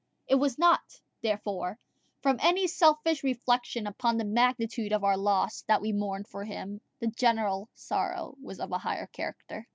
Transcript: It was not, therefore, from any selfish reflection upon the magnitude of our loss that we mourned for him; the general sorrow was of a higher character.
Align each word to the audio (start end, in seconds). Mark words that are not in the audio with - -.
It 0.25 0.33
was 0.33 0.57
not, 0.57 0.99
therefore, 1.21 1.77
from 2.23 2.39
any 2.41 2.65
selfish 2.65 3.23
reflection 3.23 3.85
upon 3.85 4.17
the 4.17 4.23
magnitude 4.25 4.93
of 4.93 5.03
our 5.03 5.15
loss 5.15 5.61
that 5.67 5.79
we 5.79 5.91
mourned 5.93 6.27
for 6.27 6.43
him; 6.43 6.81
the 6.99 7.05
general 7.05 7.69
sorrow 7.75 8.35
was 8.41 8.59
of 8.59 8.71
a 8.71 8.79
higher 8.79 9.05
character. 9.05 9.67